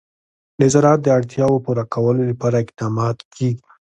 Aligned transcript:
د 0.59 0.61
زراعت 0.73 0.99
د 1.03 1.07
اړتیاوو 1.17 1.63
پوره 1.65 1.83
کولو 1.93 2.21
لپاره 2.31 2.61
اقدامات 2.63 3.17
کېږي. 3.35 3.63